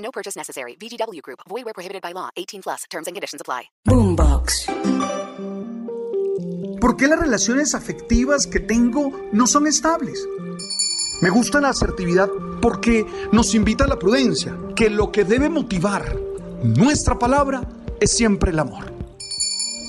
[0.00, 0.76] No purchase necessary.
[0.76, 1.40] VGW Group.
[1.48, 2.30] Void where prohibited by law.
[2.36, 2.84] 18 plus.
[2.90, 3.70] Terms and conditions apply.
[3.84, 4.66] Boombox.
[6.80, 10.26] ¿Por qué las relaciones afectivas que tengo no son estables?
[11.20, 12.30] Me gusta la asertividad
[12.62, 16.16] porque nos invita a la prudencia, que lo que debe motivar
[16.62, 17.60] nuestra palabra
[18.00, 18.94] es siempre el amor.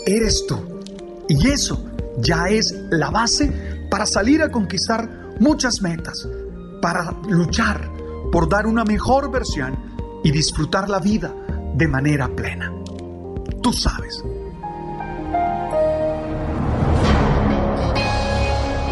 [0.06, 0.82] Eres tú.
[1.30, 1.86] Y eso
[2.18, 6.28] ya es la base para salir a conquistar muchas metas,
[6.82, 7.90] para luchar
[8.32, 9.91] por dar una mejor versión
[10.24, 11.34] y disfrutar la vida
[11.76, 12.72] de manera plena.
[13.62, 14.24] Tú sabes.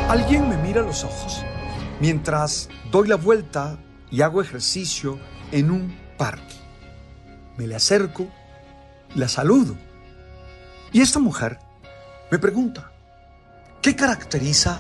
[0.10, 1.44] Alguien me mira a los ojos
[2.00, 3.78] mientras doy la vuelta
[4.10, 5.20] y hago ejercicio
[5.52, 6.56] en un parque.
[7.58, 8.28] Me le acerco,
[9.16, 9.76] la saludo.
[10.92, 11.60] Y esta mujer
[12.32, 12.92] me pregunta,
[13.82, 14.80] ¿qué caracteriza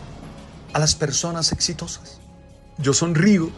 [0.74, 2.20] a las personas exitosas?
[2.78, 3.52] Yo sonrío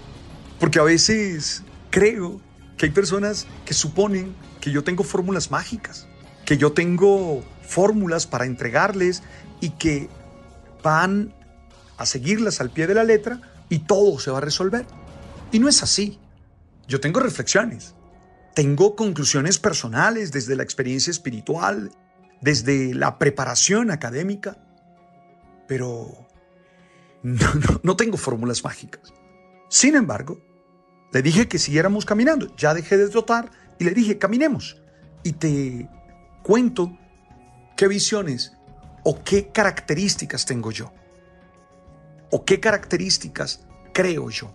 [0.60, 2.42] porque a veces creo
[2.78, 6.08] que hay personas que suponen que yo tengo fórmulas mágicas,
[6.46, 9.24] que yo tengo fórmulas para entregarles
[9.60, 10.10] y que
[10.84, 11.34] van
[11.98, 14.86] a seguirlas al pie de la letra y todo se va a resolver.
[15.52, 16.20] Y no es así.
[16.88, 17.96] Yo tengo reflexiones,
[18.54, 21.92] tengo conclusiones personales desde la experiencia espiritual,
[22.42, 24.58] desde la preparación académica,
[25.68, 26.28] pero
[27.24, 29.14] no, tengo fórmulas mágicas.
[29.70, 30.42] Sin embargo,
[31.12, 32.56] le dije que siguiéramos caminando.
[32.56, 34.82] Ya dejé de trotar y le dije, caminemos.
[35.24, 35.90] Y te
[36.44, 36.98] cuento
[37.76, 38.54] qué visiones
[39.04, 40.92] o qué características tengo yo.
[42.32, 44.54] O qué características creo yo.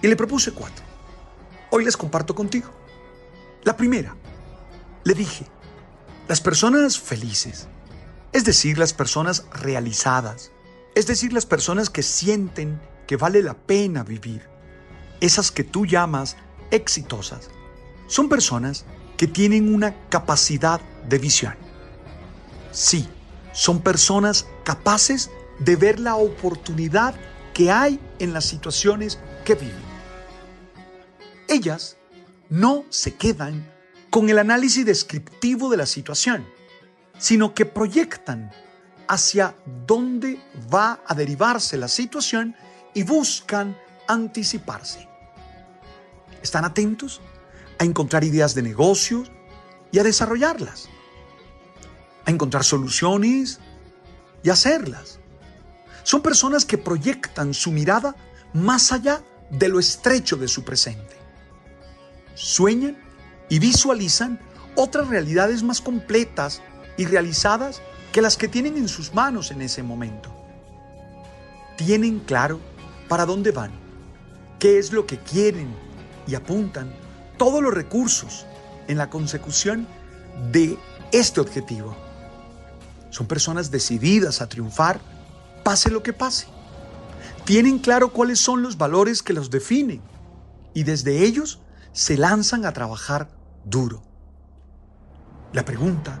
[0.00, 0.84] Y le propuse cuatro.
[1.70, 2.70] Hoy les comparto contigo.
[3.64, 4.16] La primera,
[5.02, 5.46] le dije,
[6.28, 7.66] las personas felices,
[8.32, 10.52] es decir, las personas realizadas,
[10.94, 14.48] es decir, las personas que sienten que vale la pena vivir,
[15.20, 16.36] esas que tú llamas
[16.70, 17.50] exitosas,
[18.06, 18.84] son personas
[19.16, 21.54] que tienen una capacidad de visión.
[22.70, 23.08] Sí,
[23.52, 27.14] son personas capaces de ver la oportunidad
[27.54, 29.96] que hay en las situaciones que viven.
[31.48, 31.96] Ellas
[32.50, 33.72] no se quedan
[34.10, 36.46] con el análisis descriptivo de la situación,
[37.18, 38.50] sino que proyectan
[39.08, 39.54] hacia
[39.86, 40.40] dónde
[40.72, 42.54] va a derivarse la situación
[42.92, 43.76] y buscan
[44.08, 45.08] anticiparse.
[46.42, 47.20] Están atentos
[47.78, 49.30] a encontrar ideas de negocios
[49.92, 50.88] y a desarrollarlas,
[52.24, 53.58] a encontrar soluciones
[54.42, 55.18] y hacerlas.
[56.02, 58.14] Son personas que proyectan su mirada
[58.52, 61.16] más allá de lo estrecho de su presente.
[62.34, 62.96] Sueñan
[63.48, 64.40] y visualizan
[64.76, 66.62] otras realidades más completas
[66.96, 67.80] y realizadas
[68.12, 70.32] que las que tienen en sus manos en ese momento.
[71.76, 72.60] Tienen claro
[73.08, 73.85] para dónde van,
[74.58, 75.68] qué es lo que quieren
[76.26, 76.92] y apuntan
[77.36, 78.46] todos los recursos
[78.88, 79.86] en la consecución
[80.52, 80.78] de
[81.12, 81.96] este objetivo.
[83.10, 85.00] Son personas decididas a triunfar,
[85.64, 86.46] pase lo que pase.
[87.44, 90.02] Tienen claro cuáles son los valores que los definen
[90.74, 91.60] y desde ellos
[91.92, 93.28] se lanzan a trabajar
[93.64, 94.02] duro.
[95.52, 96.20] La pregunta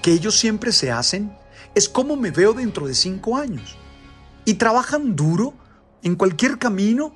[0.00, 1.36] que ellos siempre se hacen
[1.74, 3.76] es cómo me veo dentro de cinco años.
[4.44, 5.54] Y trabajan duro
[6.02, 7.14] en cualquier camino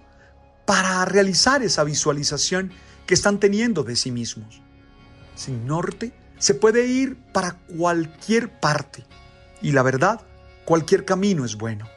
[0.65, 2.73] para realizar esa visualización
[3.07, 4.61] que están teniendo de sí mismos.
[5.35, 9.05] Sin norte se puede ir para cualquier parte
[9.61, 10.21] y la verdad,
[10.65, 11.89] cualquier camino es bueno.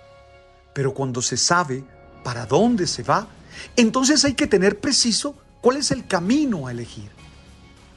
[0.74, 1.84] Pero cuando se sabe
[2.24, 3.28] para dónde se va,
[3.76, 7.10] entonces hay que tener preciso cuál es el camino a elegir.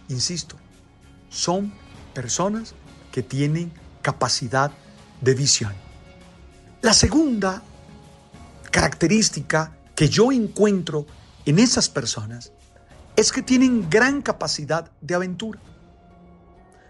[0.09, 0.57] Insisto,
[1.29, 1.73] son
[2.15, 2.75] personas
[3.13, 4.73] que tienen capacidad
[5.21, 5.73] de visión.
[6.83, 7.63] La segunda
[8.71, 11.05] característica que yo encuentro
[11.45, 12.55] en esas personas
[13.17, 15.61] es que tienen gran capacidad de aventura.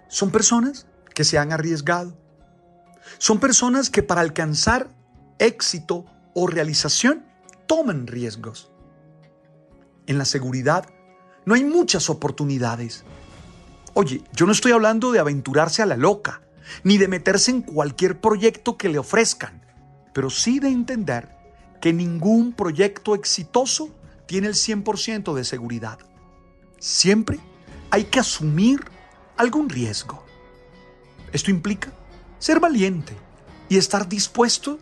[0.06, 2.16] Son personas que se han arriesgado.
[3.18, 4.90] Son personas que para alcanzar
[5.40, 6.04] éxito
[6.36, 7.26] o realización
[7.66, 8.70] toman riesgos.
[10.06, 10.88] En la seguridad
[11.44, 13.02] no hay muchas oportunidades.
[13.94, 16.42] Oye, yo no estoy hablando de aventurarse a la loca,
[16.84, 19.66] ni de meterse en cualquier proyecto que le ofrezcan,
[20.14, 21.39] pero sí de entender
[21.80, 23.90] que ningún proyecto exitoso
[24.26, 25.98] tiene el 100% de seguridad.
[26.78, 27.38] siempre
[27.90, 28.80] hay que asumir
[29.36, 30.24] algún riesgo.
[31.32, 31.92] Esto implica
[32.38, 33.14] ser valiente
[33.68, 34.78] y estar dispuesto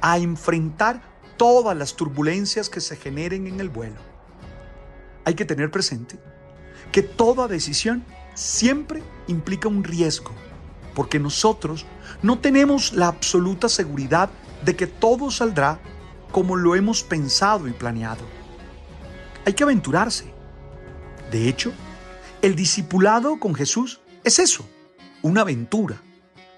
[0.00, 1.02] a enfrentar
[1.36, 4.00] todas las turbulencias que se generen en el vuelo.
[5.24, 6.18] Hay que tener presente
[6.92, 8.04] que toda decisión
[8.34, 10.32] siempre implica un riesgo,
[10.94, 11.84] porque nosotros
[12.22, 14.30] no tenemos la absoluta seguridad
[14.64, 15.80] de que todo saldrá
[16.36, 18.22] como lo hemos pensado y planeado.
[19.46, 20.34] Hay que aventurarse.
[21.30, 21.72] De hecho,
[22.42, 24.68] el discipulado con Jesús es eso,
[25.22, 26.02] una aventura.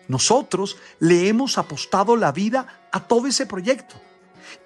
[0.08, 3.94] Nosotros le hemos apostado la vida a todo ese proyecto.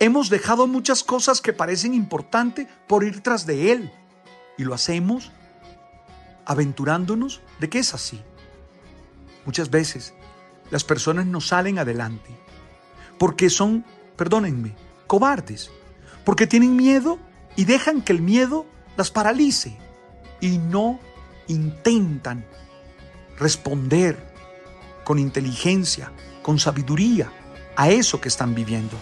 [0.01, 3.93] Hemos dejado muchas cosas que parecen importantes por ir tras de Él.
[4.57, 5.31] Y lo hacemos
[6.47, 8.23] aventurándonos de que es así.
[9.45, 10.15] Muchas veces
[10.71, 12.31] las personas no salen adelante
[13.19, 13.85] porque son,
[14.17, 14.75] perdónenme,
[15.13, 15.71] cobardes,
[16.25, 17.19] porque tienen miedo
[17.55, 18.65] y dejan que el miedo
[18.97, 19.77] las paralice
[20.41, 21.01] y no
[21.49, 22.47] intentan
[23.37, 24.17] responder
[25.05, 26.11] con inteligencia,
[26.41, 27.31] con sabiduría
[27.77, 28.97] a eso que están viviendo.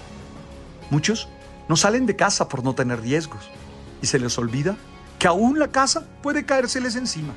[0.91, 1.29] Muchos
[1.69, 3.49] no salen de casa por no tener riesgos
[4.03, 4.77] y se les olvida
[5.21, 7.35] que aún la casa puede caérseles encima.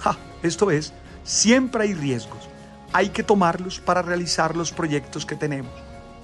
[0.00, 0.92] Ja, esto es,
[1.24, 2.46] siempre hay riesgos.
[2.92, 5.72] Hay que tomarlos para realizar los proyectos que tenemos.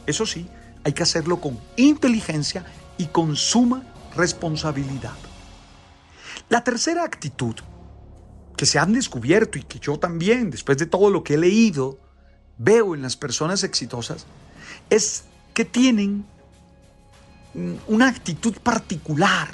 [0.04, 0.50] Eso sí,
[0.84, 2.64] hay que hacerlo con inteligencia
[2.96, 3.82] y con suma
[4.16, 5.16] responsabilidad.
[6.48, 7.54] La tercera actitud
[8.56, 11.98] que se han descubierto y que yo también, después de todo lo que he leído,
[12.56, 14.26] veo en las personas exitosas,
[14.90, 16.24] es que tienen
[17.86, 19.48] una actitud particular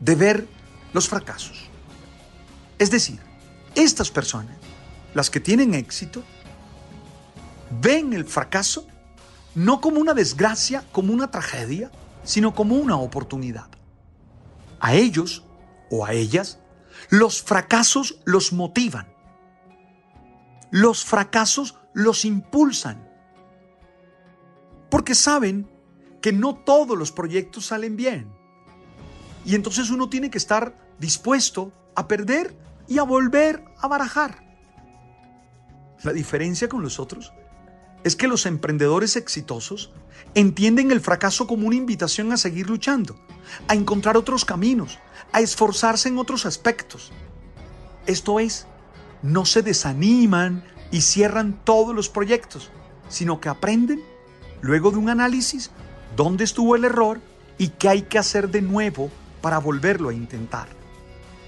[0.00, 0.48] de ver
[0.92, 1.68] los fracasos.
[2.78, 3.18] Es decir,
[3.74, 4.56] estas personas,
[5.14, 6.22] las que tienen éxito,
[7.80, 8.86] ven el fracaso
[9.54, 11.90] no como una desgracia, como una tragedia,
[12.24, 13.68] sino como una oportunidad.
[14.80, 15.44] A ellos
[15.90, 16.58] o a ellas
[17.10, 19.12] los fracasos los motivan.
[20.70, 23.08] Los fracasos los impulsan.
[24.90, 25.70] Porque saben
[26.20, 28.32] que no todos los proyectos salen bien.
[29.44, 32.56] Y entonces uno tiene que estar dispuesto a perder
[32.88, 34.42] y a volver a barajar.
[36.02, 37.32] La diferencia con los otros
[38.04, 39.90] es que los emprendedores exitosos
[40.34, 43.16] entienden el fracaso como una invitación a seguir luchando,
[43.66, 44.98] a encontrar otros caminos,
[45.32, 47.12] a esforzarse en otros aspectos.
[48.06, 48.66] Esto es,
[49.22, 52.70] no se desaniman y cierran todos los proyectos,
[53.08, 54.02] sino que aprenden,
[54.60, 55.70] luego de un análisis,
[56.14, 57.20] dónde estuvo el error
[57.56, 59.10] y qué hay que hacer de nuevo
[59.40, 60.68] para volverlo a intentar.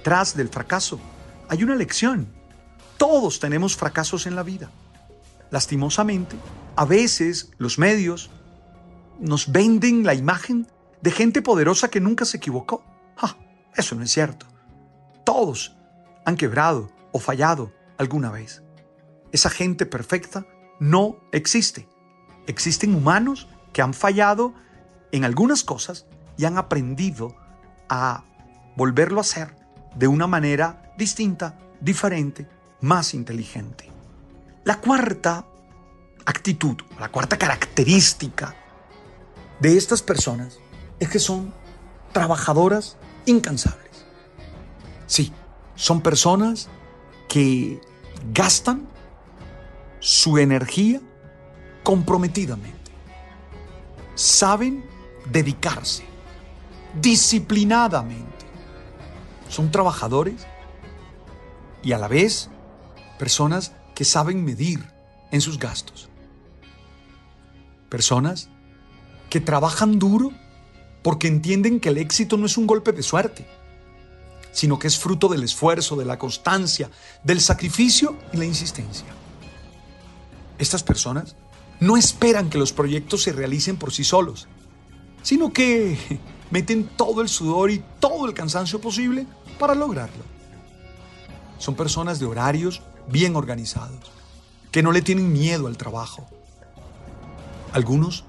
[0.03, 0.99] Tras del fracaso,
[1.49, 2.27] hay una lección.
[2.97, 4.71] Todos tenemos fracasos en la vida.
[5.51, 6.37] Lastimosamente,
[6.75, 8.31] a veces los medios
[9.19, 10.67] nos venden la imagen
[11.01, 12.85] de gente poderosa que nunca se equivocó.
[13.75, 14.47] eso no es cierto.
[15.25, 15.77] Todos
[16.25, 18.63] han quebrado o fallado alguna vez.
[19.33, 20.47] Esa gente perfecta
[20.81, 21.89] no existe.
[22.47, 24.55] Existen humanos que han fallado
[25.13, 26.07] en algunas cosas
[26.37, 27.37] y han aprendido
[27.89, 28.25] a
[28.77, 29.55] volverlo a hacer
[29.95, 32.49] de una manera distinta, diferente,
[32.81, 33.96] más inteligente.
[34.67, 35.47] La cuarta
[36.25, 38.53] actitud, la cuarta característica
[39.61, 40.59] de estas personas
[40.99, 41.55] es que son
[42.11, 42.97] trabajadoras
[43.27, 44.05] incansables.
[45.07, 45.33] Sí,
[45.77, 46.69] son personas
[47.29, 47.81] que
[48.35, 48.89] gastan
[50.01, 51.01] su energía
[51.85, 52.91] comprometidamente.
[54.17, 54.85] Saben
[55.31, 56.05] dedicarse
[57.01, 58.47] disciplinadamente.
[59.49, 60.45] Son trabajadores
[61.85, 62.51] y a la vez
[63.17, 64.85] personas que saben medir
[65.33, 66.11] en sus gastos.
[67.89, 68.51] Personas
[69.31, 70.33] que trabajan duro
[71.03, 73.47] porque entienden que el éxito no es un golpe de suerte,
[74.53, 76.91] sino que es fruto del esfuerzo, de la constancia,
[77.25, 79.07] del sacrificio y la insistencia.
[80.59, 81.35] Estas personas
[81.81, 84.47] no esperan que los proyectos se realicen por sí solos,
[85.23, 89.27] sino que meten todo el sudor y todo el cansancio posible
[89.59, 90.23] para lograrlo.
[91.57, 94.11] Son personas de horarios bien organizados,
[94.71, 96.27] que no le tienen miedo al trabajo.
[97.73, 98.25] Algunos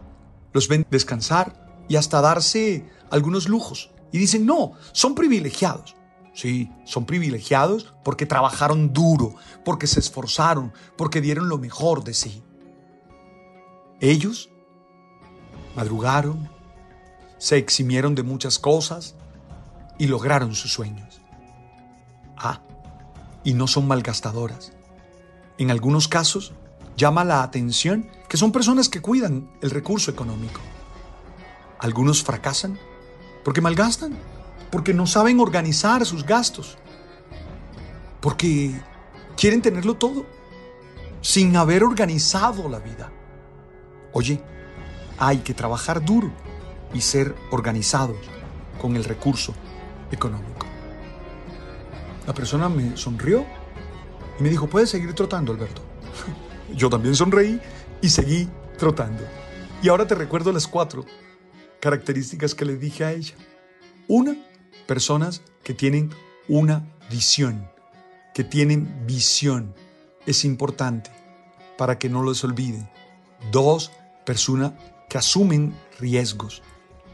[0.54, 5.96] los ven descansar y hasta darse algunos lujos y dicen, no, son privilegiados.
[6.34, 12.44] Sí, son privilegiados porque trabajaron duro, porque se esforzaron, porque dieron lo mejor de sí.
[14.00, 14.52] Ellos
[15.76, 16.48] madrugaron,
[17.40, 19.16] se eximieron de muchas cosas
[19.98, 21.07] y lograron sus sueños.
[23.48, 24.74] Y no son malgastadoras.
[25.58, 26.52] En algunos casos,
[26.98, 30.60] llama la atención que son personas que cuidan el recurso económico.
[31.80, 32.78] Algunos fracasan
[33.46, 34.18] porque malgastan
[34.70, 36.78] porque no saben organizar sus gastos,
[38.20, 38.82] porque
[39.38, 40.26] quieren tenerlo todo
[41.22, 43.14] sin haber organizado la vida.
[44.12, 44.44] Oye,
[45.18, 46.34] hay que trabajar duro
[46.94, 48.18] y ser organizados
[48.78, 49.54] con el recurso
[50.12, 50.68] económico.
[52.28, 53.46] La persona me sonrió
[54.38, 55.82] y me dijo, puedes seguir trotando, Alberto.
[56.76, 57.60] Yo también sonreí
[58.02, 59.24] y seguí trotando.
[59.82, 61.06] Y ahora te recuerdo las cuatro
[61.80, 63.34] características que le dije a ella.
[64.10, 64.36] Una,
[64.86, 66.10] personas que tienen
[66.50, 67.70] una visión,
[68.34, 69.74] que tienen visión.
[70.26, 71.10] Es importante
[71.78, 72.90] para que no los olviden.
[73.54, 73.92] Dos,
[74.26, 74.74] personas
[75.08, 76.62] que asumen riesgos.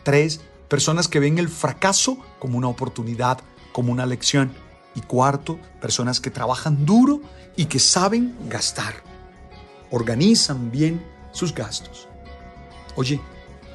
[0.01, 3.39] Tres, personas que ven el fracaso como una oportunidad,
[3.74, 4.51] como una lección.
[4.96, 7.22] Y cuarto, personas que trabajan duro
[7.56, 8.96] y que saben gastar.
[9.92, 12.08] Organizan bien sus gastos.
[12.96, 13.20] Oye,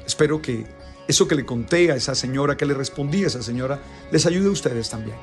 [0.05, 0.65] espero que
[1.07, 3.79] eso que le conté a esa señora, que le respondí a esa señora,
[4.11, 5.17] les ayude a ustedes también.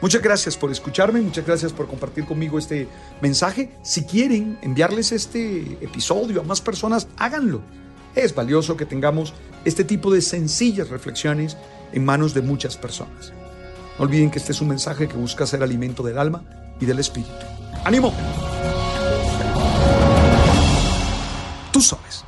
[0.00, 2.86] Muchas gracias por escucharme, muchas gracias por compartir conmigo este
[3.20, 3.72] mensaje.
[3.82, 7.62] Si quieren enviarles este episodio a más personas, háganlo.
[8.14, 11.56] Es valioso que tengamos este tipo de sencillas reflexiones
[11.92, 13.32] en manos de muchas personas.
[13.98, 16.44] No olviden que este es un mensaje que busca ser alimento del alma
[16.80, 17.32] y del espíritu.
[17.84, 18.12] ¡Ánimo!
[21.72, 22.27] Tú sabes.